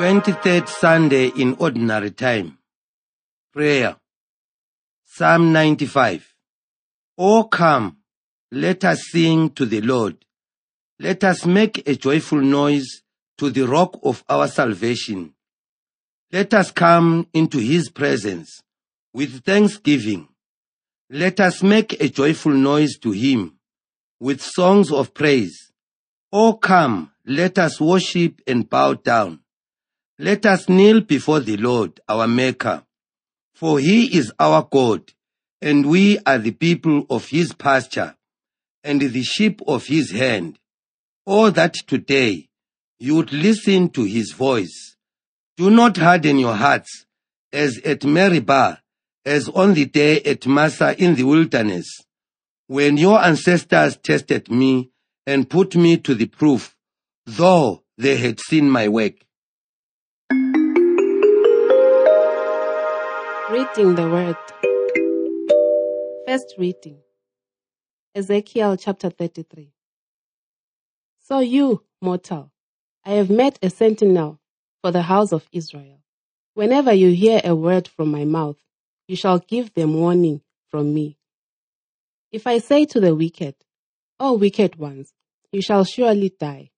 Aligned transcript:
23rd 0.00 0.66
Sunday 0.66 1.26
in 1.26 1.54
Ordinary 1.58 2.10
Time. 2.10 2.56
Prayer. 3.52 3.96
Psalm 5.04 5.52
95. 5.52 6.26
O 7.18 7.44
come, 7.44 7.98
let 8.50 8.82
us 8.86 9.10
sing 9.12 9.50
to 9.50 9.66
the 9.66 9.82
Lord. 9.82 10.16
Let 10.98 11.22
us 11.24 11.44
make 11.44 11.86
a 11.86 11.96
joyful 11.96 12.40
noise 12.40 13.02
to 13.36 13.50
the 13.50 13.66
rock 13.66 14.00
of 14.02 14.24
our 14.26 14.48
salvation. 14.48 15.34
Let 16.32 16.54
us 16.54 16.70
come 16.70 17.26
into 17.34 17.58
his 17.58 17.90
presence 17.90 18.62
with 19.12 19.44
thanksgiving. 19.44 20.28
Let 21.10 21.40
us 21.40 21.62
make 21.62 22.00
a 22.00 22.08
joyful 22.08 22.52
noise 22.52 22.96
to 23.02 23.10
him 23.10 23.58
with 24.18 24.40
songs 24.40 24.90
of 24.90 25.12
praise. 25.12 25.70
O 26.32 26.54
come, 26.54 27.12
let 27.26 27.58
us 27.58 27.78
worship 27.78 28.40
and 28.46 28.66
bow 28.66 28.94
down. 28.94 29.40
Let 30.22 30.44
us 30.44 30.68
kneel 30.68 31.00
before 31.00 31.40
the 31.40 31.56
Lord, 31.56 31.98
our 32.06 32.28
Maker. 32.28 32.84
For 33.54 33.80
he 33.80 34.18
is 34.18 34.30
our 34.38 34.68
God, 34.70 35.14
and 35.62 35.88
we 35.88 36.18
are 36.26 36.36
the 36.36 36.50
people 36.50 37.06
of 37.08 37.28
his 37.28 37.54
pasture, 37.54 38.14
and 38.84 39.00
the 39.00 39.22
sheep 39.22 39.62
of 39.66 39.86
his 39.86 40.10
hand. 40.10 40.58
Oh, 41.26 41.48
that 41.48 41.72
today 41.86 42.50
you 42.98 43.14
would 43.14 43.32
listen 43.32 43.88
to 43.92 44.04
his 44.04 44.32
voice. 44.32 44.94
Do 45.56 45.70
not 45.70 45.96
harden 45.96 46.38
your 46.38 46.54
hearts, 46.54 47.06
as 47.50 47.78
at 47.78 48.04
Meribah, 48.04 48.82
as 49.24 49.48
on 49.48 49.72
the 49.72 49.86
day 49.86 50.20
at 50.20 50.46
Massah 50.46 51.02
in 51.02 51.14
the 51.14 51.24
wilderness, 51.24 51.88
when 52.66 52.98
your 52.98 53.24
ancestors 53.24 53.96
tested 53.96 54.50
me 54.50 54.90
and 55.26 55.48
put 55.48 55.76
me 55.76 55.96
to 55.96 56.14
the 56.14 56.26
proof, 56.26 56.76
though 57.24 57.84
they 57.96 58.18
had 58.18 58.38
seen 58.38 58.68
my 58.68 58.86
work. 58.86 59.14
Reading 63.50 63.96
the 63.96 64.08
Word. 64.08 64.36
First 66.26 66.54
reading. 66.56 66.98
Ezekiel 68.14 68.76
chapter 68.76 69.10
33. 69.10 69.72
So 71.18 71.40
you, 71.40 71.82
mortal, 72.00 72.52
I 73.04 73.14
have 73.14 73.28
met 73.28 73.58
a 73.60 73.70
sentinel 73.70 74.38
for 74.82 74.92
the 74.92 75.02
house 75.02 75.32
of 75.32 75.48
Israel. 75.50 76.00
Whenever 76.54 76.92
you 76.92 77.10
hear 77.10 77.40
a 77.42 77.56
word 77.56 77.88
from 77.88 78.12
my 78.12 78.24
mouth, 78.24 78.58
you 79.08 79.16
shall 79.16 79.40
give 79.40 79.74
them 79.74 79.94
warning 79.94 80.42
from 80.68 80.94
me. 80.94 81.18
If 82.30 82.46
I 82.46 82.58
say 82.58 82.84
to 82.84 83.00
the 83.00 83.16
wicked, 83.16 83.56
O 84.20 84.34
wicked 84.34 84.76
ones, 84.76 85.12
you 85.50 85.60
shall 85.60 85.82
surely 85.82 86.32
die, 86.38 86.70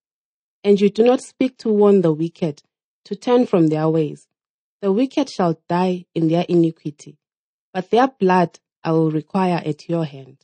and 0.64 0.80
you 0.80 0.88
do 0.88 1.04
not 1.04 1.20
speak 1.20 1.58
to 1.58 1.68
warn 1.68 2.00
the 2.00 2.12
wicked 2.12 2.62
to 3.04 3.16
turn 3.16 3.46
from 3.46 3.68
their 3.68 3.88
ways, 3.88 4.26
the 4.80 4.92
wicked 4.92 5.30
shall 5.30 5.58
die 5.68 6.06
in 6.14 6.28
their 6.28 6.44
iniquity, 6.48 7.18
but 7.72 7.90
their 7.90 8.08
blood 8.08 8.58
I 8.84 8.92
will 8.92 9.10
require 9.10 9.62
at 9.64 9.88
your 9.88 10.04
hand. 10.04 10.38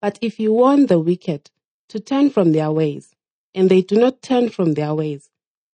But 0.00 0.18
if 0.22 0.38
you 0.38 0.52
warn 0.52 0.86
the 0.86 0.98
wicked 0.98 1.50
to 1.88 2.00
turn 2.00 2.30
from 2.30 2.52
their 2.52 2.70
ways, 2.70 3.14
and 3.54 3.68
they 3.68 3.82
do 3.82 3.96
not 3.96 4.22
turn 4.22 4.48
from 4.50 4.74
their 4.74 4.94
ways, 4.94 5.30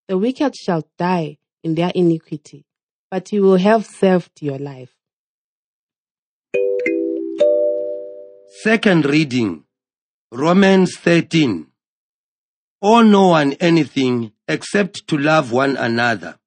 the 0.09 0.19
wicked 0.19 0.55
shall 0.57 0.87
die 0.99 1.39
in 1.63 1.75
their 1.75 1.93
iniquity, 1.95 2.65
but 3.11 3.33
you 3.33 3.43
will 3.43 3.57
have 3.57 3.87
saved 3.87 4.41
your 4.41 4.59
life. 4.59 4.95
Second 8.63 9.05
reading. 9.05 9.65
Romans 10.33 10.97
13. 10.97 11.67
Owe 12.83 13.03
no 13.03 13.29
one 13.29 13.53
anything 13.55 14.33
except 14.49 15.07
to 15.09 15.17
love 15.17 15.53
one 15.53 15.77
another. 15.77 16.39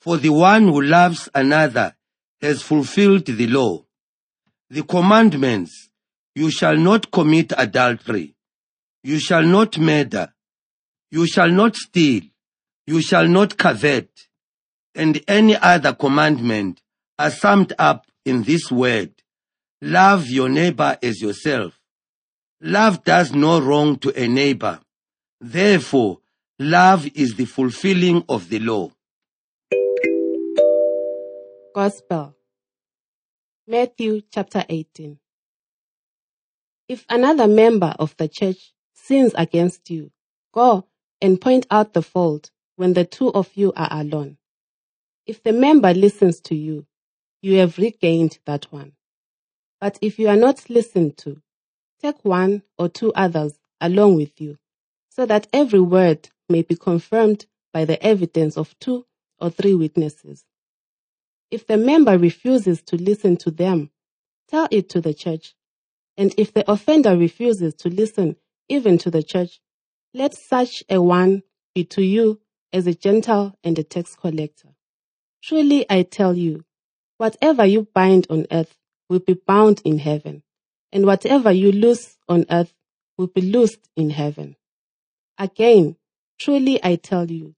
For 0.00 0.16
the 0.16 0.30
one 0.30 0.64
who 0.64 0.82
loves 0.82 1.28
another 1.34 1.96
has 2.40 2.62
fulfilled 2.62 3.26
the 3.26 3.46
law. 3.46 3.84
The 4.70 4.82
commandments, 4.82 5.90
you 6.34 6.50
shall 6.50 6.76
not 6.76 7.10
commit 7.10 7.52
adultery, 7.56 8.34
you 9.02 9.18
shall 9.18 9.42
not 9.42 9.78
murder, 9.78 10.32
you 11.10 11.26
shall 11.26 11.50
not 11.50 11.76
steal, 11.76 12.22
you 12.86 13.00
shall 13.00 13.28
not 13.28 13.56
covet, 13.56 14.10
and 14.94 15.22
any 15.26 15.56
other 15.56 15.92
commandment 15.94 16.80
are 17.18 17.30
summed 17.30 17.72
up 17.78 18.06
in 18.24 18.42
this 18.42 18.70
word, 18.70 19.12
love 19.80 20.28
your 20.28 20.48
neighbor 20.48 20.98
as 21.02 21.20
yourself. 21.20 21.78
Love 22.60 23.04
does 23.04 23.32
no 23.32 23.60
wrong 23.60 23.96
to 23.98 24.10
a 24.20 24.26
neighbor. 24.26 24.80
Therefore, 25.40 26.20
love 26.58 27.08
is 27.16 27.34
the 27.34 27.44
fulfilling 27.44 28.24
of 28.28 28.48
the 28.48 28.60
law. 28.60 28.88
Gospel. 31.74 32.36
Matthew 33.66 34.20
chapter 34.32 34.64
18. 34.68 35.18
If 36.88 37.04
another 37.08 37.48
member 37.48 37.94
of 37.98 38.16
the 38.18 38.28
church 38.28 38.72
sins 38.92 39.32
against 39.36 39.90
you, 39.90 40.12
go 40.52 40.86
and 41.20 41.40
point 41.40 41.66
out 41.72 41.92
the 41.92 42.02
fault 42.02 42.50
when 42.76 42.92
the 42.92 43.04
two 43.04 43.32
of 43.32 43.50
you 43.54 43.72
are 43.74 43.88
alone. 43.90 44.36
If 45.26 45.42
the 45.42 45.52
member 45.52 45.92
listens 45.92 46.40
to 46.42 46.54
you, 46.54 46.86
you 47.42 47.58
have 47.58 47.78
regained 47.78 48.38
that 48.46 48.70
one. 48.70 48.92
But 49.80 49.98
if 50.00 50.20
you 50.20 50.28
are 50.28 50.36
not 50.36 50.70
listened 50.70 51.16
to, 51.18 51.40
take 52.00 52.24
one 52.24 52.62
or 52.78 52.88
two 52.88 53.12
others 53.14 53.54
along 53.80 54.14
with 54.14 54.40
you, 54.40 54.58
so 55.08 55.26
that 55.26 55.48
every 55.52 55.80
word 55.80 56.28
may 56.48 56.62
be 56.62 56.76
confirmed 56.76 57.46
by 57.72 57.84
the 57.84 58.02
evidence 58.02 58.56
of 58.56 58.78
two 58.78 59.06
or 59.40 59.50
three 59.50 59.74
witnesses. 59.74 60.44
If 61.50 61.66
the 61.66 61.76
member 61.76 62.18
refuses 62.18 62.82
to 62.82 62.96
listen 62.96 63.36
to 63.38 63.50
them, 63.50 63.90
tell 64.48 64.68
it 64.70 64.88
to 64.90 65.00
the 65.00 65.14
church. 65.14 65.54
And 66.16 66.34
if 66.38 66.52
the 66.52 66.70
offender 66.70 67.16
refuses 67.16 67.74
to 67.76 67.88
listen 67.88 68.36
even 68.68 68.98
to 68.98 69.10
the 69.10 69.22
church, 69.22 69.60
let 70.12 70.34
such 70.34 70.84
a 70.88 71.02
one 71.02 71.42
be 71.74 71.84
to 71.84 72.02
you 72.02 72.40
as 72.72 72.86
a 72.86 72.94
Gentile 72.94 73.56
and 73.64 73.78
a 73.78 73.82
tax 73.82 74.14
collector. 74.14 74.68
Truly 75.42 75.84
I 75.90 76.02
tell 76.02 76.34
you, 76.34 76.64
whatever 77.18 77.64
you 77.64 77.88
bind 77.94 78.26
on 78.30 78.46
earth 78.50 78.76
will 79.08 79.18
be 79.18 79.34
bound 79.34 79.82
in 79.84 79.98
heaven, 79.98 80.42
and 80.92 81.04
whatever 81.04 81.52
you 81.52 81.72
loose 81.72 82.16
on 82.28 82.46
earth 82.50 82.72
will 83.18 83.26
be 83.26 83.42
loosed 83.42 83.90
in 83.96 84.10
heaven. 84.10 84.56
Again, 85.38 85.96
truly 86.38 86.82
I 86.82 86.96
tell 86.96 87.30
you, 87.30 87.54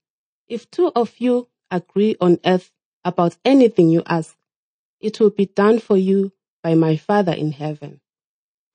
if 0.48 0.70
two 0.70 0.92
of 0.94 1.14
you 1.18 1.48
agree 1.70 2.16
on 2.20 2.38
earth 2.44 2.70
about 3.04 3.36
anything 3.44 3.90
you 3.90 4.02
ask, 4.06 4.36
it 5.00 5.20
will 5.20 5.30
be 5.30 5.46
done 5.46 5.78
for 5.78 5.96
you 5.96 6.32
by 6.62 6.74
my 6.74 6.96
Father 6.96 7.32
in 7.32 7.52
heaven. 7.52 8.00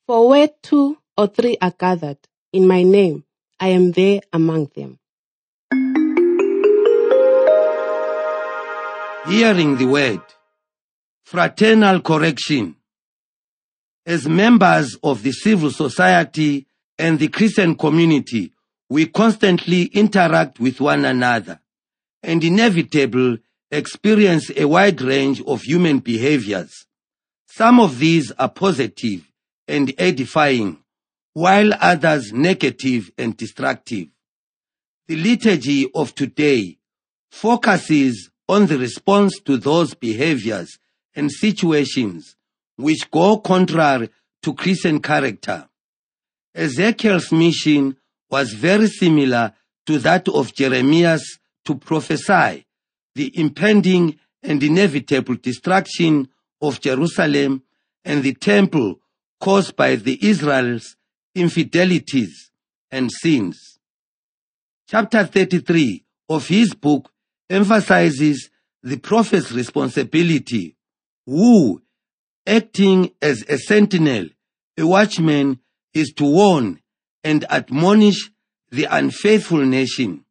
For 0.08 0.28
where 0.28 0.50
two 0.62 0.98
or 1.18 1.28
three 1.28 1.58
are 1.62 1.74
gathered 1.78 2.18
in 2.54 2.68
my 2.68 2.84
name, 2.84 3.24
I 3.60 3.70
am 3.70 3.92
there 3.92 4.22
among 4.34 4.72
them. 4.76 5.00
Hearing 9.28 9.78
the 9.78 9.86
word. 9.86 10.22
Fraternal 11.24 12.02
correction. 12.02 12.76
As 14.06 14.28
members 14.28 14.98
of 15.04 15.22
the 15.22 15.32
civil 15.32 15.70
society 15.70 16.66
and 16.98 17.20
the 17.20 17.28
Christian 17.28 17.76
community, 17.76 18.52
we 18.92 19.06
constantly 19.06 19.84
interact 19.84 20.60
with 20.60 20.82
one 20.82 21.06
another 21.06 21.62
and 22.24 22.44
inevitable 22.44 23.38
experience 23.72 24.52
a 24.58 24.66
wide 24.66 25.02
range 25.02 25.42
of 25.48 25.62
human 25.62 26.00
behaviors. 26.00 26.88
Some 27.48 27.80
of 27.80 28.00
these 28.00 28.34
are 28.34 28.50
positive 28.50 29.32
and 29.66 29.94
edifying, 29.98 30.84
while 31.32 31.72
others 31.80 32.34
negative 32.34 33.10
and 33.18 33.38
destructive. 33.38 34.10
The 35.08 35.16
liturgy 35.16 35.90
of 35.96 36.14
today 36.14 36.78
focuses 37.30 38.30
on 38.50 38.66
the 38.66 38.78
response 38.78 39.40
to 39.46 39.56
those 39.56 39.94
behaviors 39.94 40.80
and 41.16 41.32
situations 41.32 42.36
which 42.76 43.10
go 43.10 43.38
contrary 43.38 44.10
to 44.44 44.54
Christian 44.54 45.00
character. 45.00 45.70
Ezekiel's 46.54 47.32
mission 47.32 47.96
was 48.32 48.54
very 48.54 48.88
similar 48.88 49.54
to 49.86 50.00
that 50.00 50.28
of 50.30 50.54
Jeremiah's 50.54 51.40
to 51.66 51.76
prophesy 51.76 52.66
the 53.14 53.38
impending 53.38 54.18
and 54.42 54.64
inevitable 54.64 55.36
destruction 55.36 56.30
of 56.62 56.80
Jerusalem 56.80 57.64
and 58.06 58.24
the 58.24 58.34
temple 58.34 59.00
caused 59.40 59.76
by 59.76 59.96
the 59.96 60.18
Israel's 60.26 60.96
infidelities 61.36 62.52
and 62.90 63.12
sins. 63.12 63.80
Chapter 64.88 65.26
33 65.26 66.04
of 66.30 66.48
his 66.48 66.74
book 66.74 67.12
emphasizes 67.50 68.50
the 68.84 68.98
prophet's 68.98 69.52
responsibility 69.52 70.76
who, 71.26 71.82
acting 72.48 73.12
as 73.22 73.44
a 73.48 73.58
sentinel, 73.58 74.28
a 74.78 74.88
watchman, 74.88 75.60
is 75.94 76.14
to 76.14 76.24
warn 76.24 76.81
and 77.24 77.46
admonish 77.50 78.32
the 78.70 78.86
unfaithful 78.86 79.64
nation. 79.66 80.26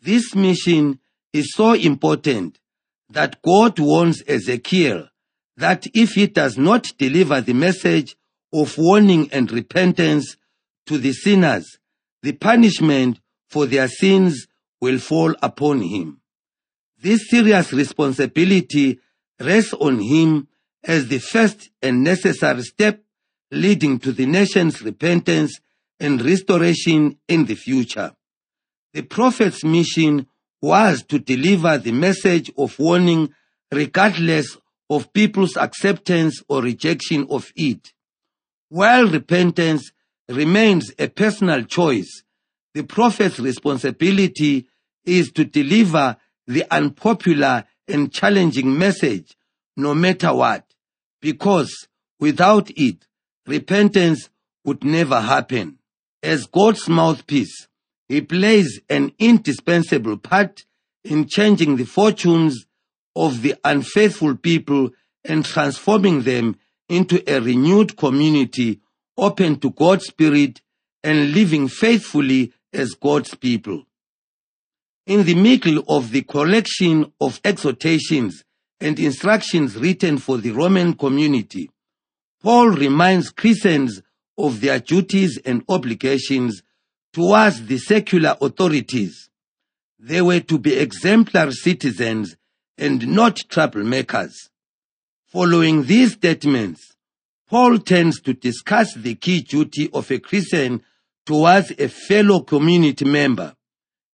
This 0.00 0.34
mission 0.34 1.00
is 1.32 1.52
so 1.54 1.72
important 1.72 2.58
that 3.10 3.40
God 3.42 3.78
warns 3.78 4.22
Ezekiel 4.26 5.08
that 5.56 5.86
if 5.94 6.10
he 6.12 6.26
does 6.26 6.58
not 6.58 6.92
deliver 6.98 7.40
the 7.40 7.54
message 7.54 8.16
of 8.52 8.76
warning 8.76 9.28
and 9.32 9.50
repentance 9.50 10.36
to 10.86 10.98
the 10.98 11.12
sinners, 11.12 11.78
the 12.22 12.32
punishment 12.32 13.20
for 13.48 13.66
their 13.66 13.88
sins 13.88 14.46
will 14.80 14.98
fall 14.98 15.34
upon 15.42 15.80
him. 15.80 16.20
This 17.00 17.28
serious 17.28 17.72
responsibility 17.72 18.98
rests 19.40 19.74
on 19.74 20.00
him 20.00 20.48
as 20.82 21.08
the 21.08 21.18
first 21.18 21.70
and 21.82 22.02
necessary 22.02 22.62
step 22.62 23.02
leading 23.50 23.98
to 24.00 24.12
the 24.12 24.26
nation's 24.26 24.82
repentance 24.82 25.60
and 26.00 26.22
restoration 26.22 27.18
in 27.28 27.44
the 27.46 27.54
future. 27.54 28.12
The 28.92 29.02
prophet's 29.02 29.64
mission 29.64 30.26
was 30.60 31.02
to 31.04 31.18
deliver 31.18 31.78
the 31.78 31.92
message 31.92 32.50
of 32.56 32.78
warning 32.78 33.34
regardless 33.70 34.56
of 34.88 35.12
people's 35.12 35.56
acceptance 35.56 36.42
or 36.48 36.62
rejection 36.62 37.26
of 37.30 37.52
it. 37.56 37.92
While 38.68 39.08
repentance 39.08 39.90
remains 40.28 40.92
a 40.98 41.08
personal 41.08 41.64
choice, 41.64 42.22
the 42.72 42.82
prophet's 42.82 43.38
responsibility 43.38 44.66
is 45.04 45.30
to 45.32 45.44
deliver 45.44 46.16
the 46.46 46.64
unpopular 46.70 47.64
and 47.88 48.12
challenging 48.12 48.76
message 48.78 49.36
no 49.76 49.94
matter 49.94 50.32
what, 50.32 50.64
because 51.20 51.88
without 52.20 52.70
it, 52.70 53.06
repentance 53.46 54.28
would 54.64 54.84
never 54.84 55.20
happen. 55.20 55.78
As 56.24 56.46
God's 56.46 56.88
mouthpiece, 56.88 57.68
he 58.08 58.22
plays 58.22 58.80
an 58.88 59.12
indispensable 59.18 60.16
part 60.16 60.64
in 61.04 61.28
changing 61.28 61.76
the 61.76 61.84
fortunes 61.84 62.64
of 63.14 63.42
the 63.42 63.54
unfaithful 63.62 64.34
people 64.34 64.88
and 65.22 65.44
transforming 65.44 66.22
them 66.22 66.56
into 66.88 67.22
a 67.30 67.42
renewed 67.42 67.98
community 67.98 68.80
open 69.18 69.60
to 69.60 69.70
God's 69.70 70.06
Spirit 70.06 70.62
and 71.02 71.32
living 71.32 71.68
faithfully 71.68 72.54
as 72.72 72.94
God's 72.94 73.34
people. 73.34 73.84
In 75.06 75.24
the 75.24 75.34
middle 75.34 75.84
of 75.86 76.10
the 76.10 76.22
collection 76.22 77.12
of 77.20 77.38
exhortations 77.44 78.44
and 78.80 78.98
instructions 78.98 79.76
written 79.76 80.16
for 80.16 80.38
the 80.38 80.52
Roman 80.52 80.94
community, 80.94 81.70
Paul 82.42 82.70
reminds 82.70 83.28
Christians 83.28 84.00
of 84.36 84.60
their 84.60 84.80
duties 84.80 85.38
and 85.44 85.64
obligations 85.68 86.62
towards 87.12 87.66
the 87.66 87.78
secular 87.78 88.36
authorities. 88.40 89.30
They 89.98 90.20
were 90.20 90.40
to 90.40 90.58
be 90.58 90.74
exemplary 90.74 91.52
citizens 91.52 92.36
and 92.76 93.06
not 93.08 93.36
troublemakers. 93.48 94.32
Following 95.26 95.84
these 95.84 96.12
statements, 96.12 96.94
Paul 97.48 97.78
tends 97.78 98.20
to 98.22 98.34
discuss 98.34 98.94
the 98.94 99.14
key 99.14 99.42
duty 99.42 99.88
of 99.92 100.10
a 100.10 100.18
Christian 100.18 100.82
towards 101.24 101.70
a 101.72 101.88
fellow 101.88 102.40
community 102.40 103.04
member. 103.04 103.54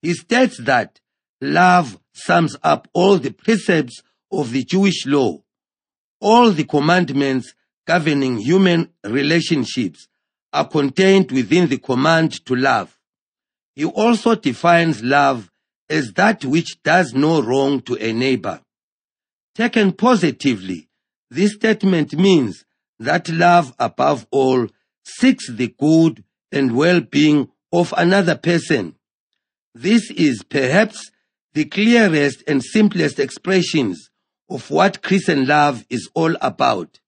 He 0.03 0.15
states 0.15 0.59
that 0.59 1.01
love 1.41 1.99
sums 2.13 2.57
up 2.63 2.89
all 2.93 3.19
the 3.19 3.33
precepts 3.33 4.03
of 4.31 4.53
the 4.53 4.65
Jewish 4.65 5.07
law, 5.07 5.43
all 6.21 6.51
the 6.51 6.65
commandments 6.65 7.55
governing 7.91 8.39
human 8.39 8.89
relationships 9.03 10.07
are 10.53 10.69
contained 10.69 11.33
within 11.33 11.69
the 11.69 11.77
command 11.77 12.31
to 12.47 12.55
love. 12.55 12.97
He 13.75 13.85
also 13.85 14.37
defines 14.37 15.03
love 15.03 15.51
as 15.89 16.13
that 16.13 16.45
which 16.45 16.81
does 16.85 17.15
no 17.15 17.43
wrong 17.43 17.81
to 17.81 17.97
a 17.97 18.13
neighbor. 18.13 18.61
Taken 19.57 19.91
positively, 19.91 20.89
this 21.33 21.55
statement 21.55 22.13
means 22.13 22.65
that 23.01 23.29
love 23.29 23.75
above 23.77 24.25
all 24.31 24.69
seeks 25.05 25.51
the 25.51 25.75
good 25.77 26.23
and 26.53 26.77
well-being 26.77 27.49
of 27.73 27.93
another 27.97 28.37
person. 28.37 28.95
This 29.75 30.13
is 30.13 30.45
perhaps 30.45 31.11
the 31.55 31.65
clearest 31.65 32.45
and 32.47 32.63
simplest 32.63 33.19
expressions 33.19 34.11
of 34.49 34.71
what 34.71 35.03
Christian 35.03 35.45
love 35.45 35.85
is 35.91 36.09
all 36.15 36.37
about, 36.41 37.00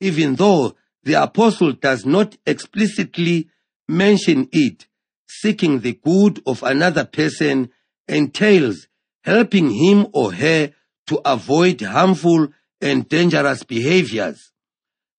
even 0.00 0.34
though 0.36 0.74
the 1.02 1.14
apostle 1.14 1.72
does 1.72 2.04
not 2.04 2.36
explicitly 2.46 3.48
mention 3.88 4.48
it. 4.52 4.86
Seeking 5.26 5.80
the 5.80 5.92
good 5.92 6.42
of 6.46 6.62
another 6.62 7.04
person 7.04 7.70
entails 8.08 8.88
helping 9.22 9.70
him 9.70 10.08
or 10.12 10.32
her 10.32 10.72
to 11.06 11.20
avoid 11.24 11.80
harmful 11.80 12.48
and 12.80 13.08
dangerous 13.08 13.62
behaviors. 13.62 14.52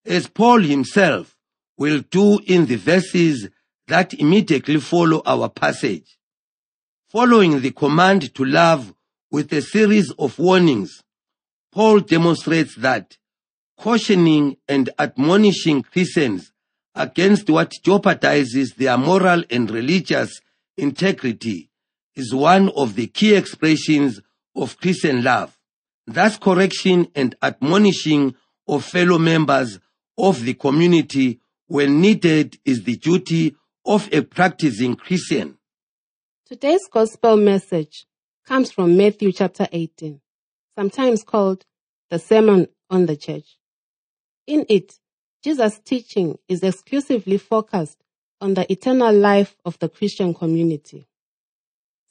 As 0.05 0.27
Paul 0.27 0.61
himself 0.61 1.37
will 1.77 2.01
do 2.09 2.39
in 2.45 2.65
the 2.65 2.75
verses 2.75 3.49
that 3.87 4.13
immediately 4.13 4.79
follow 4.79 5.21
our 5.25 5.49
passage. 5.49 6.17
Following 7.09 7.61
the 7.61 7.71
command 7.71 8.33
to 8.35 8.45
love 8.45 8.93
with 9.31 9.51
a 9.53 9.61
series 9.61 10.11
of 10.17 10.39
warnings, 10.39 11.03
Paul 11.71 11.99
demonstrates 11.99 12.75
that 12.77 13.17
cautioning 13.81 14.57
and 14.67 14.91
admonishing 14.99 15.81
Christians 15.81 16.51
against 16.93 17.49
what 17.49 17.71
jeopardizes 17.83 18.75
their 18.75 18.95
moral 18.95 19.43
and 19.49 19.71
religious 19.71 20.39
integrity 20.77 21.71
is 22.15 22.31
one 22.31 22.69
of 22.75 22.93
the 22.93 23.07
key 23.07 23.33
expressions 23.33 24.21
of 24.55 24.77
Christian 24.77 25.23
love. 25.23 25.57
Thus 26.05 26.37
correction 26.37 27.07
and 27.15 27.35
admonishing 27.41 28.35
of 28.67 28.85
fellow 28.85 29.17
members 29.17 29.79
of 30.15 30.45
the 30.45 30.53
community 30.53 31.39
when 31.65 32.01
needed 32.01 32.59
is 32.63 32.83
the 32.83 32.97
duty 32.97 33.55
of 33.83 34.07
a 34.13 34.21
practicing 34.21 34.95
Christian. 34.95 35.57
Today's 36.45 36.87
gospel 36.91 37.35
message 37.35 38.05
comes 38.45 38.71
from 38.71 38.95
Matthew 38.95 39.31
chapter 39.31 39.67
18, 39.71 40.21
sometimes 40.77 41.23
called 41.23 41.65
the 42.11 42.19
Sermon 42.19 42.67
on 42.87 43.07
the 43.07 43.15
Church. 43.15 43.57
In 44.47 44.65
it, 44.69 44.99
Jesus' 45.43 45.79
teaching 45.79 46.37
is 46.47 46.63
exclusively 46.63 47.37
focused 47.37 47.97
on 48.39 48.53
the 48.53 48.71
eternal 48.71 49.13
life 49.13 49.55
of 49.65 49.77
the 49.79 49.89
Christian 49.89 50.33
community. 50.33 51.07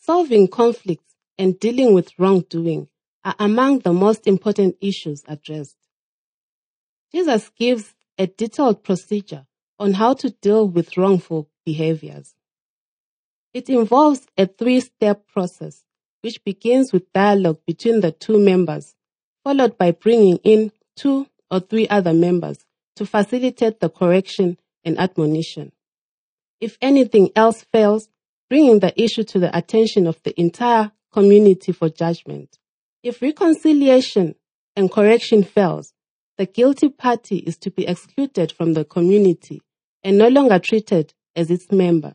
Solving 0.00 0.48
conflicts 0.48 1.14
and 1.38 1.58
dealing 1.58 1.94
with 1.94 2.18
wrongdoing 2.18 2.88
are 3.24 3.34
among 3.38 3.80
the 3.80 3.92
most 3.92 4.26
important 4.26 4.76
issues 4.80 5.22
addressed. 5.26 5.76
Jesus 7.12 7.50
gives 7.50 7.94
a 8.18 8.26
detailed 8.26 8.82
procedure 8.82 9.46
on 9.78 9.94
how 9.94 10.14
to 10.14 10.30
deal 10.30 10.68
with 10.68 10.96
wrongful 10.96 11.48
behaviors. 11.64 12.34
It 13.52 13.68
involves 13.68 14.26
a 14.38 14.46
three-step 14.46 15.26
process 15.26 15.84
which 16.22 16.44
begins 16.44 16.92
with 16.92 17.12
dialogue 17.12 17.60
between 17.66 18.00
the 18.00 18.12
two 18.12 18.38
members, 18.38 18.94
followed 19.42 19.76
by 19.76 19.90
bringing 19.90 20.36
in 20.44 20.70
two 20.94 21.26
or 21.50 21.60
three 21.60 21.88
other 21.88 22.12
members 22.12 22.58
to 22.96 23.06
facilitate 23.06 23.80
the 23.80 23.88
correction 23.88 24.58
and 24.84 24.98
admonition. 24.98 25.72
If 26.60 26.76
anything 26.80 27.30
else 27.34 27.64
fails, 27.72 28.08
bringing 28.48 28.80
the 28.80 28.92
issue 29.00 29.24
to 29.24 29.38
the 29.38 29.56
attention 29.56 30.06
of 30.06 30.22
the 30.22 30.38
entire 30.38 30.92
community 31.12 31.72
for 31.72 31.88
judgment. 31.88 32.58
If 33.02 33.22
reconciliation 33.22 34.34
and 34.76 34.90
correction 34.90 35.42
fails, 35.42 35.92
the 36.36 36.46
guilty 36.46 36.88
party 36.88 37.38
is 37.38 37.56
to 37.58 37.70
be 37.70 37.86
excluded 37.86 38.52
from 38.52 38.74
the 38.74 38.84
community 38.84 39.62
and 40.02 40.18
no 40.18 40.28
longer 40.28 40.58
treated 40.58 41.14
as 41.36 41.50
its 41.50 41.70
member, 41.70 42.14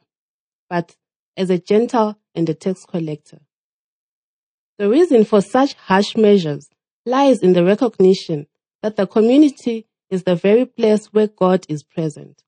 but 0.70 0.96
as 1.38 1.50
a 1.50 1.60
Gentile 1.60 2.18
and 2.34 2.50
a 2.50 2.54
tax 2.54 2.86
collector. 2.86 3.40
The 4.78 4.90
reason 4.90 5.26
for 5.26 5.42
such 5.42 5.74
harsh 5.76 6.16
measures 6.16 6.70
lies 7.06 7.40
in 7.40 7.54
the 7.54 7.64
recognition 7.64 8.48
that 8.86 8.98
the 8.98 9.08
community 9.08 9.88
is 10.12 10.26
the 10.26 10.36
very 10.36 10.64
place 10.64 11.08
where 11.08 11.26
God 11.26 11.66
is 11.68 11.82
present. 11.82 12.44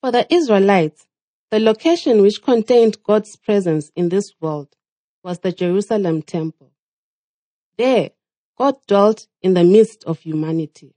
For 0.00 0.12
the 0.12 0.32
Israelites, 0.32 1.08
the 1.50 1.58
location 1.58 2.22
which 2.22 2.40
contained 2.40 3.02
God's 3.02 3.34
presence 3.34 3.90
in 3.96 4.08
this 4.08 4.34
world 4.40 4.68
was 5.24 5.40
the 5.40 5.50
Jerusalem 5.50 6.22
temple. 6.22 6.70
There, 7.76 8.10
God 8.56 8.76
dwelt 8.86 9.26
in 9.42 9.54
the 9.54 9.64
midst 9.64 10.04
of 10.04 10.20
humanity. 10.20 10.94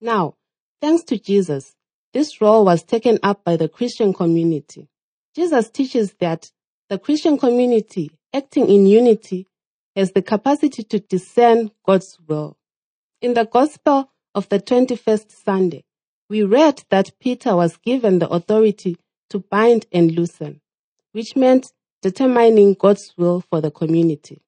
Now, 0.00 0.36
thanks 0.80 1.02
to 1.06 1.18
Jesus, 1.18 1.74
this 2.12 2.40
role 2.40 2.64
was 2.64 2.84
taken 2.84 3.18
up 3.24 3.42
by 3.42 3.56
the 3.56 3.68
Christian 3.68 4.12
community. 4.12 4.88
Jesus 5.34 5.70
teaches 5.70 6.14
that 6.20 6.52
the 6.88 7.00
Christian 7.00 7.36
community, 7.36 8.12
acting 8.32 8.70
in 8.70 8.86
unity, 8.86 9.48
has 9.96 10.12
the 10.12 10.22
capacity 10.22 10.84
to 10.84 11.00
discern 11.00 11.72
God's 11.84 12.16
will. 12.28 12.56
In 13.22 13.32
the 13.32 13.46
Gospel 13.46 14.12
of 14.34 14.46
the 14.50 14.60
21st 14.60 15.32
Sunday, 15.32 15.84
we 16.28 16.42
read 16.42 16.84
that 16.90 17.18
Peter 17.18 17.56
was 17.56 17.78
given 17.78 18.18
the 18.18 18.28
authority 18.28 18.98
to 19.30 19.38
bind 19.38 19.86
and 19.90 20.12
loosen, 20.12 20.60
which 21.12 21.34
meant 21.34 21.72
determining 22.02 22.74
God's 22.74 23.14
will 23.16 23.40
for 23.40 23.62
the 23.62 23.70
community. 23.70 24.42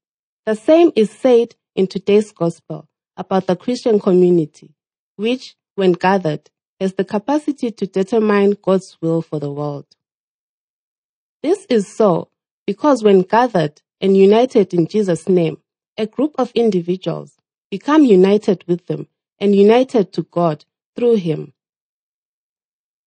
The 0.44 0.54
same 0.54 0.92
is 0.94 1.10
said 1.10 1.54
in 1.74 1.86
today's 1.86 2.30
gospel 2.30 2.86
about 3.16 3.46
the 3.46 3.56
Christian 3.56 3.98
community, 3.98 4.74
which, 5.16 5.56
when 5.74 5.92
gathered, 5.92 6.50
has 6.78 6.92
the 6.92 7.06
capacity 7.06 7.70
to 7.70 7.86
determine 7.86 8.58
God's 8.60 8.98
will 9.00 9.22
for 9.22 9.40
the 9.40 9.50
world. 9.50 9.86
This 11.42 11.64
is 11.70 11.96
so 11.96 12.28
because 12.66 13.02
when 13.02 13.22
gathered 13.22 13.80
and 14.02 14.14
united 14.14 14.74
in 14.74 14.86
Jesus' 14.86 15.26
name, 15.26 15.56
a 15.96 16.06
group 16.06 16.34
of 16.36 16.52
individuals 16.54 17.37
become 17.70 18.04
united 18.04 18.64
with 18.66 18.86
them 18.86 19.08
and 19.38 19.54
united 19.54 20.12
to 20.12 20.22
God 20.22 20.64
through 20.96 21.16
Him. 21.16 21.52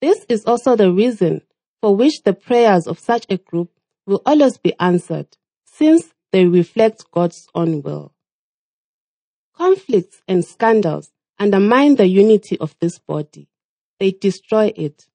This 0.01 0.25
is 0.29 0.45
also 0.45 0.77
the 0.77 0.93
reason 0.93 1.43
for 1.81 1.95
which 1.95 2.23
the 2.23 2.33
prayers 2.33 2.87
of 2.87 2.99
such 2.99 3.27
a 3.29 3.37
group 3.37 3.71
will 4.07 4.23
always 4.27 4.59
be 4.59 4.75
answered, 4.79 5.29
since 5.65 6.13
they 6.33 6.47
reflect 6.47 7.11
God's 7.11 7.49
own 7.55 7.83
will. 7.83 8.13
Conflicts 9.55 10.23
and 10.27 10.45
scandals 10.45 11.11
undermine 11.39 11.97
the 11.97 12.07
unity 12.07 12.59
of 12.59 12.75
this 12.81 12.99
body. 12.99 13.49
They 13.99 14.13
destroy 14.13 14.73
it. 14.77 15.07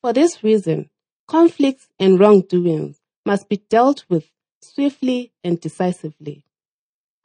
For 0.00 0.12
this 0.12 0.44
reason, 0.44 0.90
conflicts 1.26 1.88
and 1.98 2.18
wrongdoings 2.18 3.00
must 3.26 3.48
be 3.48 3.56
dealt 3.68 4.04
with 4.08 4.30
swiftly 4.62 5.32
and 5.42 5.60
decisively. 5.60 6.44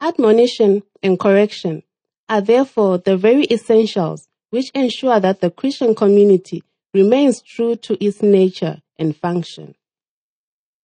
Admonition 0.00 0.82
and 1.02 1.18
correction 1.18 1.82
are 2.28 2.40
therefore 2.40 2.98
the 2.98 3.16
very 3.16 3.44
essentials 3.50 4.28
which 4.50 4.70
ensure 4.70 5.18
that 5.20 5.40
the 5.40 5.50
Christian 5.50 5.94
community 5.94 6.62
remains 6.92 7.42
true 7.42 7.76
to 7.76 8.02
its 8.04 8.22
nature 8.22 8.80
and 8.98 9.16
function. 9.16 9.74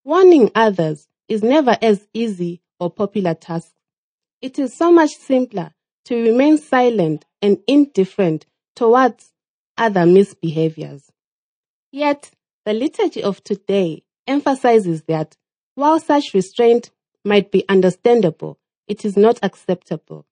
Warning 0.05 0.51
others 0.55 1.09
is 1.29 1.43
never 1.43 1.77
as 1.81 2.09
easy 2.13 2.61
or 2.79 2.91
popular 2.91 3.35
task. 3.35 3.73
It 4.43 4.59
is 4.59 4.75
so 4.75 4.91
much 4.91 5.11
simpler 5.11 5.73
to 6.07 6.23
remain 6.23 6.59
silent 6.59 7.27
and 7.43 7.59
indifferent 7.67 8.47
towards 8.75 9.33
other 9.77 10.01
misbehaviors. 10.01 11.11
Yet, 11.93 12.31
the 12.65 12.73
liturgy 12.73 13.23
of 13.23 13.45
today 13.45 14.03
emphasizes 14.27 15.03
that 15.03 15.37
while 15.75 16.01
such 16.01 16.35
restraint 16.35 16.91
might 17.25 17.51
be 17.51 17.69
understandable, 17.69 18.59
it 18.91 19.05
is 19.05 19.17
not 19.17 19.39
acceptable. 19.41 20.27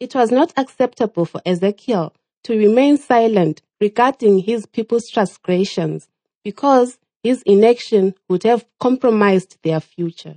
It 0.00 0.14
was 0.14 0.30
not 0.30 0.54
acceptable 0.56 1.26
for 1.26 1.42
Ezekiel 1.44 2.14
to 2.44 2.56
remain 2.56 2.96
silent 2.96 3.60
regarding 3.78 4.38
his 4.38 4.64
people's 4.64 5.10
transgressions 5.10 6.08
because 6.42 6.98
his 7.22 7.42
inaction 7.42 8.14
would 8.30 8.44
have 8.44 8.64
compromised 8.80 9.58
their 9.62 9.80
future. 9.80 10.36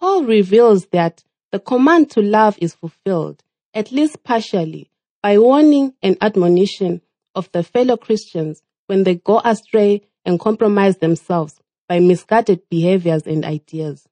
Paul 0.00 0.24
reveals 0.24 0.86
that 0.86 1.22
the 1.52 1.60
command 1.60 2.10
to 2.10 2.20
love 2.20 2.58
is 2.60 2.74
fulfilled, 2.74 3.44
at 3.72 3.92
least 3.92 4.24
partially, 4.24 4.90
by 5.22 5.38
warning 5.38 5.94
and 6.02 6.16
admonition 6.20 7.00
of 7.36 7.48
the 7.52 7.62
fellow 7.62 7.96
Christians 7.96 8.60
when 8.88 9.04
they 9.04 9.14
go 9.14 9.40
astray 9.44 10.02
and 10.24 10.40
compromise 10.40 10.96
themselves 10.96 11.60
by 11.88 12.00
misguided 12.00 12.68
behaviors 12.68 13.22
and 13.22 13.44
ideas. 13.44 14.08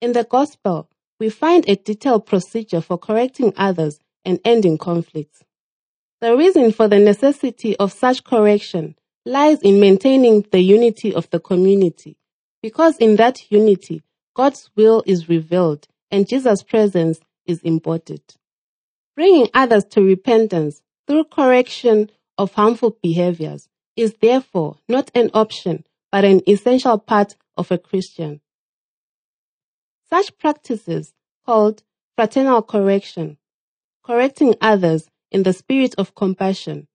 In 0.00 0.12
the 0.12 0.24
Gospel, 0.24 0.88
we 1.18 1.30
find 1.30 1.68
a 1.68 1.76
detailed 1.76 2.26
procedure 2.26 2.80
for 2.80 2.98
correcting 2.98 3.52
others 3.56 3.98
and 4.24 4.40
ending 4.44 4.78
conflicts. 4.78 5.44
The 6.20 6.36
reason 6.36 6.72
for 6.72 6.88
the 6.88 6.98
necessity 6.98 7.76
of 7.76 7.92
such 7.92 8.24
correction 8.24 8.96
lies 9.24 9.60
in 9.62 9.80
maintaining 9.80 10.46
the 10.50 10.60
unity 10.60 11.14
of 11.14 11.30
the 11.30 11.40
community, 11.40 12.16
because 12.62 12.96
in 12.98 13.16
that 13.16 13.50
unity, 13.50 14.02
God's 14.34 14.70
will 14.76 15.02
is 15.06 15.28
revealed 15.28 15.86
and 16.10 16.28
Jesus' 16.28 16.62
presence 16.62 17.20
is 17.46 17.60
embodied. 17.62 18.22
Bringing 19.16 19.48
others 19.54 19.84
to 19.90 20.02
repentance 20.02 20.82
through 21.06 21.24
correction 21.24 22.10
of 22.36 22.52
harmful 22.52 22.98
behaviors 23.02 23.68
is 23.96 24.14
therefore 24.20 24.76
not 24.88 25.10
an 25.14 25.30
option, 25.34 25.84
but 26.10 26.24
an 26.24 26.40
essential 26.48 26.98
part 26.98 27.36
of 27.56 27.70
a 27.70 27.78
Christian. 27.78 28.40
Such 30.14 30.38
practices, 30.38 31.12
called 31.44 31.82
fraternal 32.14 32.62
correction, 32.62 33.36
correcting 34.04 34.54
others 34.60 35.10
in 35.32 35.42
the 35.42 35.52
spirit 35.52 35.96
of 35.98 36.14
compassion, 36.14 36.86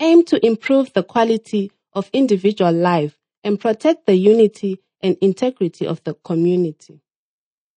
aim 0.00 0.24
to 0.24 0.44
improve 0.44 0.92
the 0.92 1.04
quality 1.04 1.70
of 1.92 2.10
individual 2.12 2.72
life 2.72 3.20
and 3.44 3.60
protect 3.60 4.06
the 4.06 4.16
unity 4.16 4.80
and 5.00 5.16
integrity 5.20 5.86
of 5.86 6.02
the 6.02 6.14
community. 6.14 7.00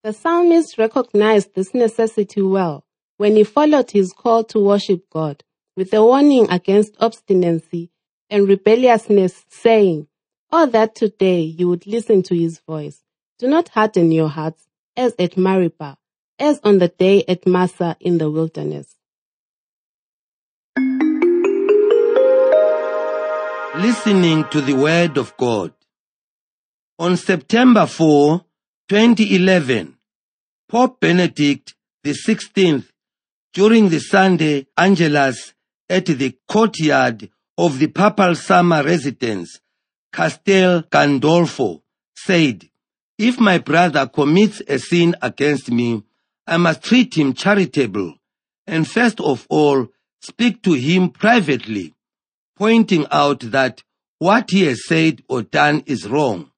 The 0.03 0.11
psalmist 0.11 0.79
recognized 0.79 1.53
this 1.53 1.75
necessity 1.75 2.41
well 2.41 2.83
when 3.17 3.35
he 3.35 3.43
followed 3.43 3.91
his 3.91 4.11
call 4.11 4.43
to 4.45 4.59
worship 4.59 5.07
God 5.11 5.43
with 5.77 5.93
a 5.93 6.03
warning 6.03 6.49
against 6.49 6.95
obstinacy 6.99 7.91
and 8.27 8.47
rebelliousness, 8.47 9.45
saying, 9.49 10.07
Oh, 10.51 10.65
that 10.65 10.95
today 10.95 11.41
you 11.41 11.69
would 11.69 11.85
listen 11.85 12.23
to 12.23 12.35
his 12.35 12.57
voice. 12.57 13.03
Do 13.37 13.47
not 13.47 13.69
harden 13.69 14.11
your 14.11 14.29
hearts 14.29 14.65
as 14.99 15.15
at 15.17 15.37
Meribah, 15.37 15.97
as 16.37 16.59
on 16.61 16.79
the 16.79 16.89
day 16.89 17.23
at 17.25 17.47
Massah 17.47 17.95
in 18.01 18.17
the 18.17 18.29
wilderness. 18.29 18.97
Listening 23.77 24.43
to 24.51 24.59
the 24.59 24.73
Word 24.73 25.17
of 25.17 25.37
God. 25.37 25.71
On 26.99 27.15
September 27.15 27.85
4, 27.85 28.43
2011, 28.89 29.95
Pope 30.67 30.99
Benedict 30.99 31.75
XVI, 32.05 32.85
during 33.53 33.87
the 33.87 33.99
Sunday 33.99 34.67
Angelus 34.77 35.53
at 35.89 36.07
the 36.07 36.37
courtyard 36.45 37.29
of 37.57 37.79
the 37.79 37.87
papal 37.87 38.35
summer 38.35 38.83
residence, 38.83 39.61
Castel 40.11 40.83
Gandolfo, 40.83 41.81
said, 42.17 42.68
If 43.19 43.37
my 43.37 43.57
brother 43.57 44.07
commits 44.07 44.61
a 44.65 44.79
sin 44.79 45.13
against 45.21 45.69
me, 45.69 46.03
I 46.47 46.55
must 46.55 46.83
treat 46.83 47.17
him 47.17 47.33
charitable, 47.33 48.15
and 48.65 48.87
first 48.87 49.19
of 49.19 49.45
all, 49.49 49.89
speak 50.21 50.63
to 50.63 50.71
him 50.71 51.09
privately, 51.09 51.93
pointing 52.55 53.05
out 53.11 53.41
that 53.51 53.83
what 54.19 54.49
he 54.51 54.63
has 54.67 54.87
said 54.87 55.21
or 55.27 55.41
done 55.41 55.83
is 55.85 56.07
wrong. 56.07 56.51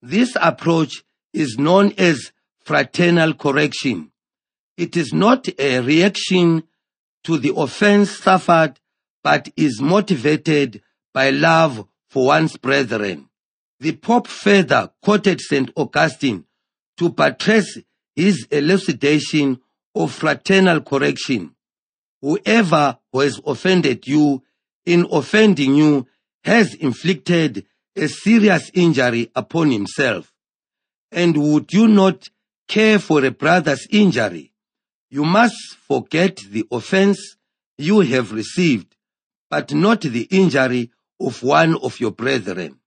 This 0.00 0.34
approach 0.40 1.04
is 1.34 1.56
known 1.58 1.92
as 1.98 2.32
fraternal 2.60 3.34
correction. 3.34 4.12
It 4.78 4.96
is 4.96 5.12
not 5.12 5.46
a 5.58 5.80
reaction 5.80 6.62
to 7.24 7.36
the 7.36 7.54
offense 7.54 8.18
suffered, 8.18 8.80
but 9.22 9.50
is 9.58 9.78
motivated 9.82 10.82
by 11.12 11.28
love 11.28 11.86
for 12.08 12.24
one's 12.28 12.56
brethren. 12.56 13.28
The 13.82 13.96
Pope 13.96 14.28
further 14.28 14.92
quoted 15.02 15.40
St. 15.40 15.68
Augustine 15.74 16.44
to 16.98 17.08
buttress 17.08 17.78
his 18.14 18.46
elucidation 18.48 19.60
of 19.96 20.12
fraternal 20.12 20.82
correction. 20.82 21.56
Whoever 22.20 22.98
has 23.12 23.40
offended 23.44 24.06
you 24.06 24.44
in 24.86 25.08
offending 25.10 25.74
you 25.74 26.06
has 26.44 26.74
inflicted 26.74 27.66
a 27.96 28.06
serious 28.06 28.70
injury 28.72 29.32
upon 29.34 29.72
himself. 29.72 30.32
And 31.10 31.36
would 31.36 31.72
you 31.72 31.88
not 31.88 32.28
care 32.68 33.00
for 33.00 33.24
a 33.24 33.32
brother's 33.32 33.88
injury? 33.90 34.52
You 35.10 35.24
must 35.24 35.56
forget 35.88 36.36
the 36.36 36.64
offense 36.70 37.34
you 37.78 37.98
have 37.98 38.30
received, 38.30 38.94
but 39.50 39.74
not 39.74 40.02
the 40.02 40.28
injury 40.30 40.92
of 41.18 41.42
one 41.42 41.74
of 41.78 41.98
your 41.98 42.12
brethren. 42.12 42.78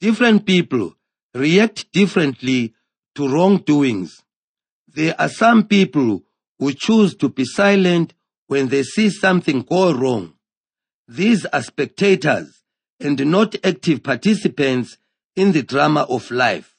Different 0.00 0.46
people 0.46 0.94
react 1.34 1.92
differently 1.92 2.74
to 3.14 3.28
wrongdoings. 3.28 4.22
There 4.88 5.14
are 5.20 5.28
some 5.28 5.66
people 5.66 6.22
who 6.58 6.72
choose 6.72 7.14
to 7.16 7.28
be 7.28 7.44
silent 7.44 8.14
when 8.46 8.68
they 8.68 8.82
see 8.82 9.10
something 9.10 9.60
go 9.60 9.92
wrong. 9.92 10.34
These 11.06 11.44
are 11.46 11.62
spectators 11.62 12.62
and 12.98 13.24
not 13.26 13.56
active 13.62 14.02
participants 14.02 14.96
in 15.36 15.52
the 15.52 15.62
drama 15.62 16.06
of 16.08 16.30
life. 16.30 16.74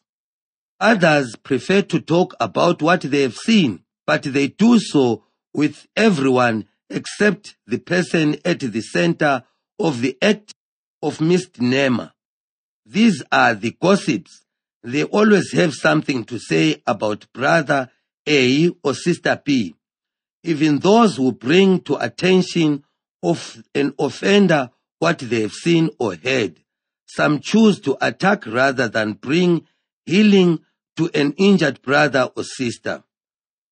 Others 0.79 1.35
prefer 1.43 1.83
to 1.83 1.99
talk 2.01 2.33
about 2.39 2.81
what 2.81 3.01
they 3.01 3.21
have 3.21 3.35
seen, 3.35 3.83
but 4.07 4.23
they 4.23 4.47
do 4.47 4.79
so 4.79 5.23
with 5.53 5.85
everyone 5.95 6.67
except 6.89 7.55
the 7.67 7.77
person 7.77 8.37
at 8.43 8.59
the 8.61 8.81
center 8.81 9.43
of 9.79 10.01
the 10.01 10.17
act 10.21 10.55
of 11.03 11.21
misnomer. 11.21 12.13
These 12.85 13.23
are 13.31 13.53
the 13.53 13.75
gossips. 13.81 14.43
They 14.83 15.03
always 15.03 15.51
have 15.53 15.73
something 15.73 16.23
to 16.25 16.39
say 16.39 16.81
about 16.87 17.31
brother 17.33 17.89
A 18.27 18.69
or 18.83 18.93
sister 18.93 19.39
B. 19.43 19.75
Even 20.43 20.79
those 20.79 21.17
who 21.17 21.31
bring 21.31 21.81
to 21.81 21.97
attention 21.97 22.83
of 23.21 23.63
an 23.75 23.93
offender 23.99 24.71
what 24.99 25.19
they 25.19 25.41
have 25.41 25.53
seen 25.53 25.89
or 25.99 26.15
heard. 26.15 26.59
Some 27.05 27.39
choose 27.39 27.79
to 27.81 27.97
attack 27.99 28.47
rather 28.47 28.87
than 28.87 29.13
bring 29.13 29.67
healing 30.05 30.59
to 30.97 31.09
an 31.13 31.33
injured 31.37 31.81
brother 31.81 32.29
or 32.35 32.43
sister. 32.43 33.03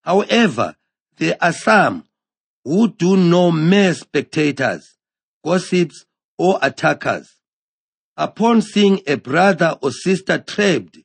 However, 0.01 0.75
there 1.17 1.37
are 1.41 1.53
some 1.53 2.05
who 2.63 2.87
do 2.89 3.17
no 3.17 3.51
mere 3.51 3.93
spectators, 3.93 4.97
gossips, 5.43 6.05
or 6.37 6.59
attackers. 6.61 7.38
Upon 8.19 8.61
seeing 8.61 8.99
a 9.07 9.15
brother 9.15 9.77
or 9.81 9.91
sister 9.91 10.39
trapped 10.39 10.97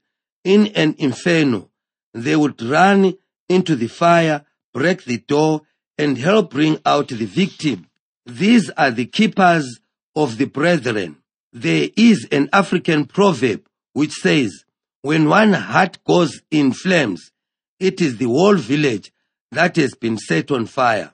in 0.43 0.67
an 0.75 0.97
inferno, 0.99 1.71
they 2.13 2.35
would 2.35 2.61
run 2.61 3.15
into 3.49 3.77
the 3.77 3.87
fire, 3.87 4.45
break 4.73 5.05
the 5.05 5.19
door, 5.19 5.63
and 5.97 6.19
help 6.19 6.51
bring 6.51 6.81
out 6.85 7.07
the 7.11 7.25
victim. 7.25 7.87
These 8.27 8.69
are 8.71 8.91
the 8.91 9.07
keepers 9.07 9.79
of 10.17 10.39
the 10.39 10.47
brethren. 10.47 11.19
There 11.53 11.89
is 11.97 12.27
an 12.33 12.49
African 12.53 13.05
proverb 13.05 13.65
which 13.93 14.11
says, 14.15 14.65
when 15.03 15.29
one 15.29 15.53
heart 15.53 16.03
goes 16.03 16.41
in 16.51 16.73
flames, 16.73 17.31
it 17.79 18.01
is 18.01 18.17
the 18.17 18.25
whole 18.25 18.57
village 18.57 19.13
that 19.53 19.77
has 19.77 19.95
been 19.95 20.19
set 20.19 20.51
on 20.51 20.67
fire. 20.67 21.13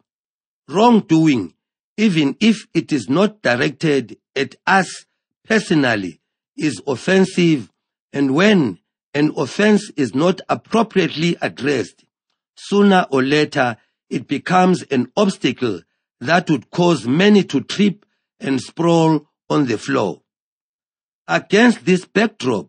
Wrongdoing, 0.66 1.52
even 1.98 2.38
if 2.40 2.66
it 2.72 2.90
is 2.90 3.10
not 3.10 3.42
directed 3.42 4.16
at 4.34 4.54
us 4.66 5.04
personally, 5.50 6.20
is 6.56 6.80
offensive, 6.86 7.68
and 8.12 8.36
when 8.36 8.78
an 9.12 9.32
offense 9.36 9.90
is 9.96 10.14
not 10.14 10.40
appropriately 10.48 11.36
addressed, 11.42 12.04
sooner 12.54 13.04
or 13.10 13.20
later 13.24 13.76
it 14.08 14.28
becomes 14.28 14.84
an 14.92 15.10
obstacle 15.16 15.80
that 16.20 16.48
would 16.48 16.70
cause 16.70 17.08
many 17.08 17.42
to 17.42 17.60
trip 17.62 18.06
and 18.38 18.60
sprawl 18.60 19.26
on 19.48 19.66
the 19.66 19.76
floor. 19.76 20.22
Against 21.26 21.84
this 21.84 22.04
backdrop, 22.04 22.68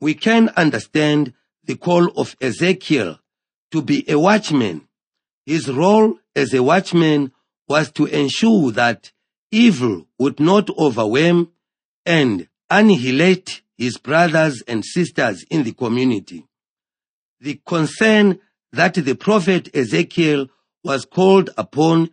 we 0.00 0.14
can 0.14 0.50
understand 0.50 1.32
the 1.64 1.76
call 1.76 2.12
of 2.16 2.36
Ezekiel 2.40 3.18
to 3.72 3.82
be 3.82 4.08
a 4.08 4.16
watchman. 4.16 4.86
His 5.46 5.68
role 5.68 6.14
as 6.36 6.54
a 6.54 6.62
watchman 6.62 7.32
was 7.68 7.90
to 7.92 8.06
ensure 8.06 8.70
that 8.72 9.10
evil 9.50 10.06
would 10.16 10.38
not 10.38 10.70
overwhelm 10.78 11.50
and 12.04 12.48
annihilate 12.68 13.62
his 13.76 13.98
brothers 13.98 14.62
and 14.68 14.84
sisters 14.84 15.44
in 15.50 15.62
the 15.64 15.72
community. 15.72 16.46
The 17.40 17.60
concern 17.66 18.38
that 18.72 18.94
the 18.94 19.14
prophet 19.14 19.74
Ezekiel 19.74 20.48
was 20.84 21.04
called 21.04 21.50
upon 21.56 22.10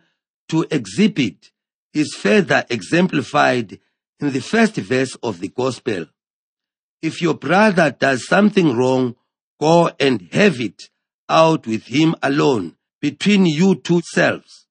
to 0.48 0.66
exhibit 0.70 1.50
is 1.92 2.14
further 2.14 2.64
exemplified 2.70 3.78
in 4.20 4.32
the 4.32 4.40
first 4.40 4.76
verse 4.76 5.14
of 5.22 5.40
the 5.40 5.48
gospel. 5.48 6.06
If 7.02 7.22
your 7.22 7.34
brother 7.34 7.90
does 7.90 8.26
something 8.26 8.76
wrong, 8.76 9.14
go 9.60 9.90
and 10.00 10.28
have 10.32 10.60
it 10.60 10.90
out 11.28 11.66
with 11.66 11.84
him 11.84 12.14
alone 12.22 12.76
between 13.00 13.46
you 13.46 13.76
two 13.76 14.00
selves. 14.02 14.66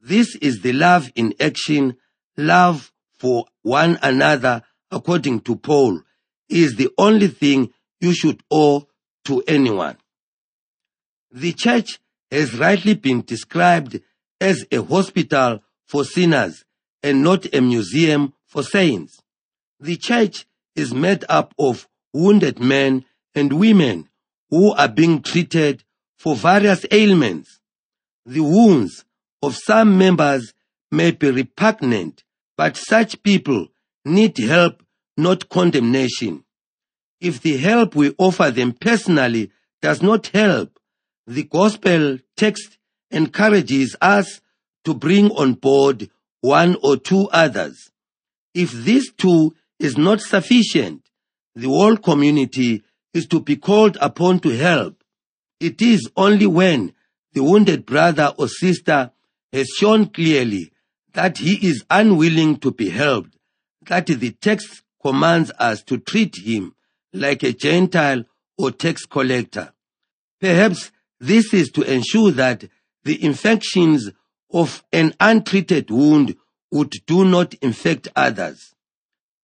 This 0.00 0.36
is 0.36 0.60
the 0.62 0.72
love 0.72 1.10
in 1.14 1.34
action, 1.38 1.96
love 2.36 2.92
for 3.18 3.46
one 3.62 3.98
another 4.02 4.62
according 4.90 5.40
to 5.40 5.56
Paul 5.56 6.00
is 6.48 6.76
the 6.76 6.90
only 6.98 7.28
thing 7.28 7.72
you 8.00 8.14
should 8.14 8.42
owe 8.50 8.86
to 9.24 9.42
anyone. 9.48 9.96
The 11.30 11.52
church 11.52 11.98
has 12.30 12.58
rightly 12.58 12.94
been 12.94 13.22
described 13.22 14.00
as 14.40 14.64
a 14.70 14.82
hospital 14.82 15.60
for 15.86 16.04
sinners 16.04 16.64
and 17.02 17.22
not 17.22 17.52
a 17.54 17.60
museum 17.60 18.34
for 18.46 18.62
saints. 18.62 19.20
The 19.80 19.96
church 19.96 20.46
is 20.74 20.94
made 20.94 21.24
up 21.28 21.54
of 21.58 21.88
wounded 22.12 22.58
men 22.60 23.04
and 23.34 23.58
women 23.58 24.08
who 24.50 24.72
are 24.72 24.88
being 24.88 25.22
treated 25.22 25.84
for 26.16 26.34
various 26.34 26.84
ailments. 26.90 27.60
The 28.24 28.40
wounds 28.40 29.04
of 29.42 29.56
some 29.56 29.98
members 29.98 30.54
may 30.90 31.10
be 31.10 31.30
repugnant, 31.30 32.24
but 32.56 32.76
such 32.76 33.22
people 33.22 33.68
need 34.04 34.36
help, 34.38 34.82
not 35.16 35.48
condemnation. 35.48 36.44
If 37.20 37.40
the 37.40 37.56
help 37.56 37.94
we 37.94 38.14
offer 38.18 38.50
them 38.50 38.72
personally 38.72 39.50
does 39.82 40.02
not 40.02 40.28
help, 40.28 40.78
the 41.26 41.44
gospel 41.44 42.18
text 42.36 42.78
encourages 43.10 43.96
us 44.00 44.40
to 44.84 44.94
bring 44.94 45.30
on 45.32 45.54
board 45.54 46.10
one 46.40 46.76
or 46.82 46.96
two 46.96 47.28
others. 47.30 47.90
If 48.54 48.72
this 48.72 49.10
too 49.12 49.54
is 49.78 49.98
not 49.98 50.20
sufficient, 50.20 51.02
the 51.54 51.68
whole 51.68 51.96
community 51.96 52.82
is 53.12 53.26
to 53.26 53.40
be 53.40 53.56
called 53.56 53.96
upon 54.00 54.40
to 54.40 54.50
help. 54.50 55.02
It 55.58 55.80
is 55.82 56.10
only 56.16 56.46
when 56.46 56.92
the 57.32 57.42
wounded 57.42 57.86
brother 57.86 58.32
or 58.38 58.48
sister 58.48 59.10
has 59.52 59.66
shown 59.68 60.06
clearly 60.06 60.72
that 61.16 61.38
he 61.38 61.54
is 61.66 61.82
unwilling 61.88 62.58
to 62.58 62.70
be 62.70 62.90
helped 62.90 63.38
that 63.86 64.04
the 64.04 64.32
text 64.32 64.82
commands 65.02 65.50
us 65.58 65.82
to 65.82 65.96
treat 65.96 66.34
him 66.36 66.74
like 67.14 67.42
a 67.42 67.54
Gentile 67.54 68.24
or 68.58 68.70
tax 68.70 69.06
collector. 69.06 69.72
Perhaps 70.38 70.90
this 71.18 71.54
is 71.54 71.70
to 71.70 71.80
ensure 71.90 72.32
that 72.32 72.64
the 73.04 73.24
infections 73.24 74.10
of 74.52 74.84
an 74.92 75.14
untreated 75.18 75.90
wound 75.90 76.36
would 76.70 76.92
do 77.06 77.24
not 77.24 77.54
infect 77.62 78.08
others. 78.14 78.74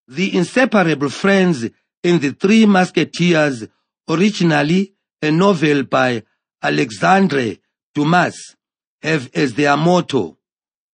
The 0.07 0.37
inseparable 0.37 1.09
friends 1.09 1.67
in 2.03 2.19
the 2.19 2.33
Three 2.33 2.67
Musketeers, 2.67 3.67
originally 4.07 4.93
a 5.23 5.31
novel 5.31 5.83
by 5.83 6.21
Alexandre 6.61 7.55
Dumas, 7.95 8.55
have 9.01 9.31
as 9.33 9.55
their 9.55 9.75
motto, 9.75 10.37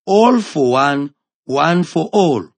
all 0.09 0.41
for 0.41 0.71
one, 0.71 1.13
one 1.45 1.83
for 1.83 2.09
all. 2.11 2.49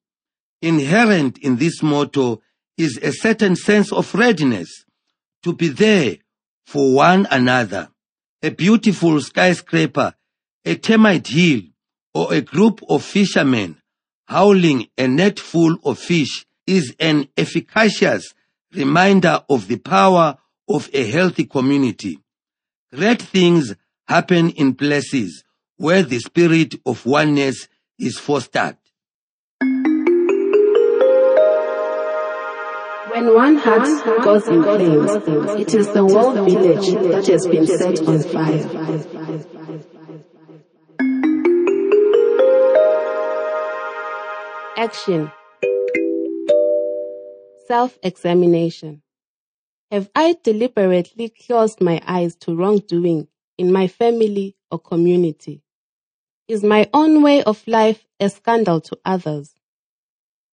Inherent 0.61 1.37
in 1.39 1.57
this 1.57 1.83
motto 1.83 2.41
is 2.77 2.97
a 3.03 3.11
certain 3.11 3.57
sense 3.57 3.91
of 3.91 4.15
readiness 4.15 4.85
to 5.43 5.53
be 5.53 5.67
there 5.67 6.15
for 6.65 6.95
one 6.95 7.27
another. 7.29 7.89
A 8.41 8.51
beautiful 8.51 9.19
skyscraper, 9.19 10.13
a 10.63 10.75
termite 10.75 11.27
hill, 11.27 11.63
or 12.13 12.33
a 12.33 12.39
group 12.39 12.79
of 12.87 13.03
fishermen 13.03 13.81
howling 14.27 14.87
a 14.97 15.09
net 15.09 15.37
full 15.37 15.75
of 15.83 15.99
fish 15.99 16.45
is 16.65 16.95
an 17.01 17.27
efficacious 17.35 18.33
reminder 18.73 19.43
of 19.49 19.67
the 19.67 19.77
power 19.77 20.37
of 20.69 20.89
a 20.93 21.11
healthy 21.11 21.43
community. 21.43 22.17
Great 22.93 23.21
things 23.21 23.75
happen 24.07 24.51
in 24.51 24.73
places 24.73 25.43
where 25.81 26.03
the 26.03 26.19
spirit 26.19 26.75
of 26.85 27.03
oneness 27.07 27.67
is 27.97 28.19
fostered. 28.19 28.77
When 33.09 33.33
one 33.33 33.55
heart 33.55 34.23
goes 34.23 34.47
in 34.47 34.61
flames, 34.61 35.59
it 35.59 35.73
is 35.73 35.87
the 35.91 36.03
whole 36.03 36.33
village 36.33 36.93
that 37.09 37.25
has 37.25 37.47
been 37.47 37.65
set 37.65 37.99
on 38.07 38.21
fire. 38.21 38.67
Action 44.77 45.31
Self 47.67 47.97
examination. 48.03 49.01
Have 49.89 50.11
I 50.15 50.37
deliberately 50.43 51.29
closed 51.29 51.81
my 51.81 51.99
eyes 52.05 52.35
to 52.41 52.55
wrongdoing 52.55 53.27
in 53.57 53.71
my 53.71 53.87
family 53.87 54.55
or 54.69 54.77
community? 54.77 55.63
Is 56.51 56.65
my 56.65 56.89
own 56.93 57.23
way 57.23 57.41
of 57.43 57.65
life 57.65 58.05
a 58.19 58.29
scandal 58.29 58.81
to 58.81 58.99
others? 59.05 59.55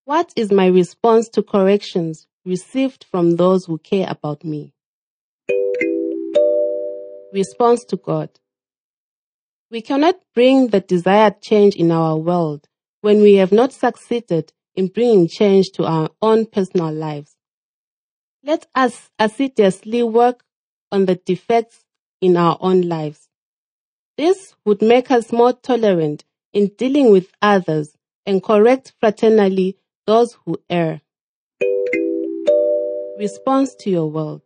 What 0.05 0.31
is 0.37 0.49
my 0.49 0.67
response 0.67 1.27
to 1.31 1.43
corrections 1.43 2.25
received 2.45 3.03
from 3.11 3.35
those 3.35 3.65
who 3.65 3.79
care 3.79 4.07
about 4.09 4.45
me? 4.45 4.73
Response 7.33 7.83
to 7.83 7.97
God. 7.97 8.29
We 9.69 9.81
cannot 9.81 10.15
bring 10.33 10.67
the 10.67 10.79
desired 10.79 11.41
change 11.41 11.75
in 11.75 11.91
our 11.91 12.15
world 12.15 12.69
when 13.01 13.21
we 13.21 13.33
have 13.33 13.51
not 13.51 13.73
succeeded 13.73 14.53
in 14.75 14.87
bringing 14.87 15.27
change 15.27 15.71
to 15.73 15.83
our 15.83 16.11
own 16.21 16.45
personal 16.45 16.93
lives. 16.93 17.35
Let 18.41 18.67
us 18.73 19.09
assiduously 19.19 20.03
work 20.03 20.45
on 20.93 21.07
the 21.07 21.15
defects 21.15 21.83
in 22.21 22.37
our 22.37 22.57
own 22.61 22.83
lives. 22.83 23.28
This 24.19 24.53
would 24.65 24.81
make 24.81 25.11
us 25.11 25.31
more 25.31 25.53
tolerant 25.53 26.25
in 26.51 26.71
dealing 26.77 27.09
with 27.09 27.31
others 27.41 27.95
and 28.25 28.43
correct 28.43 28.91
fraternally 29.01 29.77
those 30.05 30.37
who 30.43 30.57
err. 30.69 30.99
Response 33.17 33.75
to 33.75 33.89
your 33.89 34.07
world. 34.11 34.41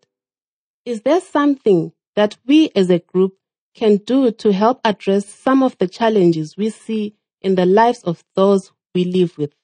Is 0.86 1.01
there 1.01 1.19
something 1.19 1.91
that 2.15 2.38
we 2.45 2.69
as 2.75 2.91
a 2.91 2.99
group 2.99 3.36
can 3.73 3.97
do 3.97 4.29
to 4.29 4.53
help 4.53 4.79
address 4.86 5.25
some 5.27 5.63
of 5.63 5.75
the 5.79 5.88
challenges 5.88 6.55
we 6.55 6.69
see 6.69 7.15
in 7.41 7.55
the 7.55 7.65
lives 7.65 8.03
of 8.03 8.23
those 8.36 8.71
we 8.93 9.05
live 9.05 9.36
with? 9.39 9.55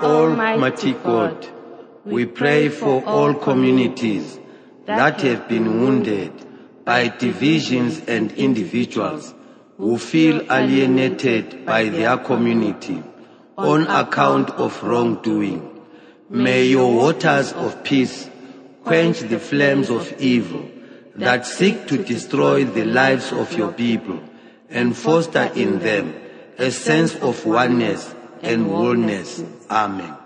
Almighty 0.00 0.94
God, 0.94 1.46
We 2.06 2.24
pray 2.24 2.70
for 2.70 3.04
all 3.04 3.34
communities 3.34 4.38
that 4.86 5.20
have 5.20 5.48
been 5.48 5.80
wounded 5.80 6.32
by 6.84 7.08
divisions 7.08 8.00
and 8.08 8.32
individuals 8.32 9.34
who 9.76 9.98
feel 9.98 10.42
alienated 10.50 11.64
by 11.64 11.88
their 11.88 12.16
community 12.18 13.02
on 13.56 13.86
account 13.86 14.50
of 14.50 14.82
wrongdoing. 14.82 15.68
May 16.28 16.66
your 16.66 16.94
waters 16.94 17.52
of 17.52 17.84
peace 17.84 18.28
quench 18.84 19.20
the 19.20 19.38
flames 19.38 19.90
of 19.90 20.20
evil 20.20 20.68
that 21.14 21.46
seek 21.46 21.86
to 21.86 22.02
destroy 22.02 22.64
the 22.64 22.84
lives 22.84 23.32
of 23.32 23.52
your 23.52 23.72
people 23.72 24.20
and 24.70 24.96
foster 24.96 25.50
in 25.54 25.78
them 25.80 26.14
a 26.58 26.70
sense 26.70 27.14
of 27.16 27.44
oneness 27.44 28.14
and 28.42 28.66
wholeness. 28.66 29.42
Amen. 29.70 30.21